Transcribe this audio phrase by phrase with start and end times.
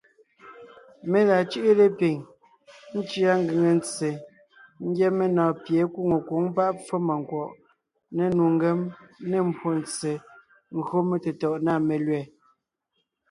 [1.09, 2.17] Mé la cʉ́ʼʉ lepiŋ,
[2.97, 4.09] ńcʉa ngʉŋe ntse
[4.87, 7.51] ńgyɛ́ menɔ̀ɔn pie é nkwóŋo nkwǒŋ páʼ pfómànkwɔ̀ʼ,
[8.15, 8.79] ne nnu ngém,
[9.29, 10.11] ne mbwóntse
[10.87, 12.23] gÿo metetɔ̀ʼ nâ melẅɛ̀.